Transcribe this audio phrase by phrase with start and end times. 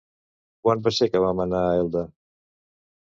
[0.67, 2.03] Quan va ser que vam anar a Elda?